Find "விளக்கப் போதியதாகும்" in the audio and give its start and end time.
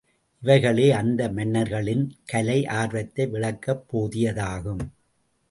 3.27-4.83